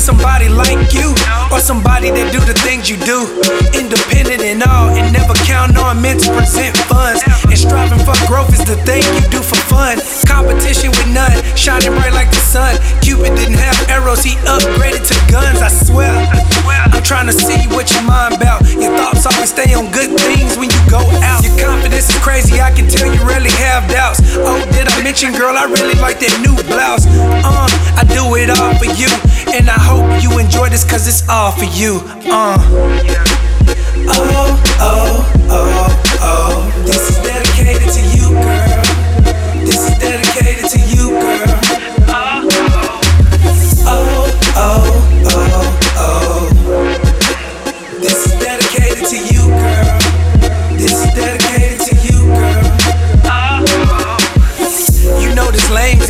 [0.00, 1.14] somebody like you,
[1.52, 3.28] or somebody that do the things you do.
[3.78, 4.90] Independent and all,
[5.60, 7.22] and never count on men to present funds.
[7.44, 9.98] And striving for growth is the thing you do for fun.
[10.26, 12.76] Competition with none, shining bright like the sun.
[13.02, 15.60] Cupid didn't have arrows, he upgraded to guns.
[15.60, 16.12] I swear.
[17.00, 18.62] I'm trying to see what your mind about.
[18.72, 21.42] Your thoughts always stay on good things when you go out.
[21.44, 24.20] Your confidence is crazy, I can tell you really have doubts.
[24.36, 27.06] Oh, did I mention, girl, I really like that new blouse.
[27.08, 29.10] Uh, I do it all for you.
[29.52, 32.00] And I hope you enjoy this, cause it's all for you.
[32.30, 33.29] Uh.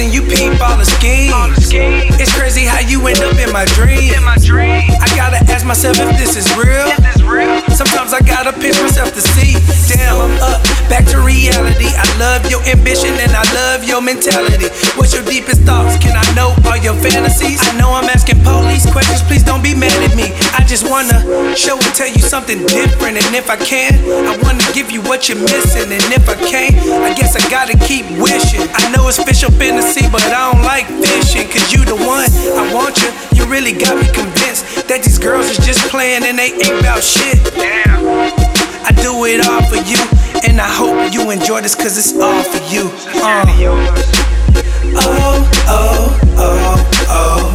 [0.00, 1.68] And you peep all the schemes.
[2.16, 6.36] It's crazy how you end up in my dream, I gotta ask myself if this
[6.36, 6.88] is real.
[7.76, 9.54] Sometimes I gotta pinch myself to see.
[9.92, 11.92] Damn, I'm up, back to reality.
[11.92, 14.72] I love your ambition and I love your mentality.
[14.96, 15.96] What's your deepest thoughts?
[16.00, 17.60] Can I know all your fantasies?
[17.68, 20.32] I know I'm asking police questions, please don't be mad at me.
[20.56, 21.20] I just wanna
[21.54, 23.20] show and tell you something different.
[23.20, 25.92] And if I can, I wanna give you what you're missing.
[25.92, 26.74] And if I can't,
[27.20, 28.64] guess I gotta keep wishing.
[28.72, 31.46] I know it's fish up in the sea, but I don't like fishing.
[31.52, 32.24] Cause you the one,
[32.56, 33.12] I want you.
[33.36, 37.04] You really got me convinced that these girls is just playing and they ain't about
[37.04, 37.36] shit.
[37.52, 38.00] Damn,
[38.88, 40.00] I do it all for you,
[40.48, 42.88] and I hope you enjoy this cause it's all for you.
[43.20, 43.44] Uh.
[44.96, 47.49] Oh, oh, oh, oh.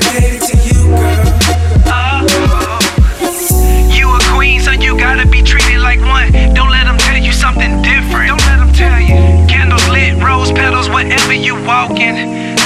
[0.00, 1.24] Dedicated to you, girl.
[1.86, 2.26] Uh,
[3.90, 6.32] you a queen, so you gotta be treated like one.
[6.54, 8.28] Don't let them tell you something different.
[8.28, 9.14] Don't let them tell you.
[9.46, 12.16] Candles lit, rose petals, wherever you walking.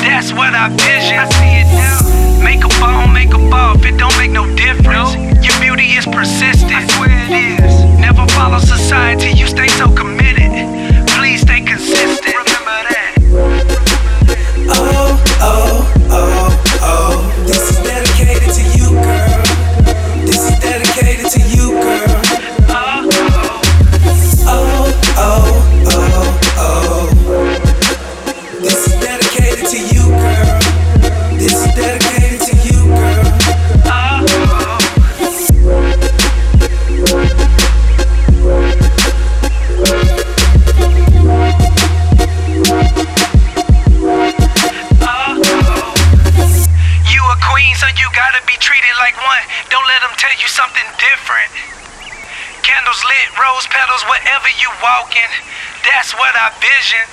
[0.00, 1.19] That's what I vision.
[1.19, 2.44] I see it now.
[2.44, 3.77] Make a ball, make a ball.
[3.77, 6.72] If it don't make no difference, your beauty is persistent.
[6.72, 7.88] I swear it is.
[50.09, 51.53] Them tell you something different.
[52.65, 55.29] Candles lit, rose petals, wherever you walking.
[55.85, 57.05] That's what I vision.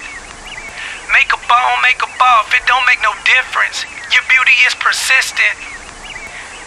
[1.11, 2.09] Make a bone, make a.
[2.47, 5.55] If it don't make no difference, your beauty is persistent.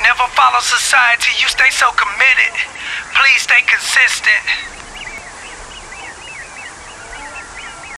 [0.02, 2.54] Never follow society, you stay so committed.
[3.14, 4.77] Please stay consistent.